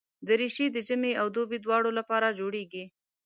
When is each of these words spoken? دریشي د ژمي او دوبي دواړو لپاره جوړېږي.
دریشي 0.27 0.67
د 0.71 0.77
ژمي 0.87 1.11
او 1.21 1.25
دوبي 1.35 1.57
دواړو 1.61 1.89
لپاره 1.99 2.35
جوړېږي. 2.39 2.85